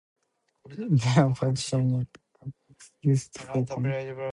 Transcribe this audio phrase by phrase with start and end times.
[0.65, 0.87] There
[1.23, 2.07] are five submarine
[2.39, 4.27] cables used for communications landing in Thailand.